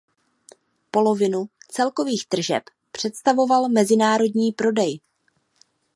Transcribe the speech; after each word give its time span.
Polovinu 0.91 1.45
celkových 1.67 2.25
tržeb 2.27 2.63
představoval 2.91 3.69
mezinárodní 3.69 4.51
prodej. 4.51 4.99